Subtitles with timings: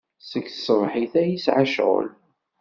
[0.29, 2.07] Seg tṣebḥit ay yesɛa ccɣel.